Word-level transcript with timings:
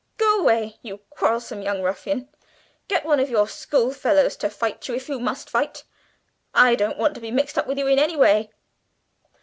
"Go 0.17 0.39
away, 0.39 0.79
you 0.81 0.97
quarrelsome 1.11 1.61
young 1.61 1.83
ruffian! 1.83 2.27
Get 2.87 3.05
one 3.05 3.19
of 3.19 3.29
your 3.29 3.47
schoolfellows 3.47 4.35
to 4.37 4.49
fight 4.49 4.87
you, 4.87 4.95
if 4.95 5.07
you 5.07 5.19
must 5.19 5.47
fight. 5.47 5.83
I 6.55 6.73
don't 6.73 6.97
want 6.97 7.13
to 7.13 7.21
be 7.21 7.29
mixed 7.29 7.55
up 7.55 7.67
with 7.67 7.77
you 7.77 7.85
in 7.85 7.99
any 7.99 8.15
way." 8.17 8.49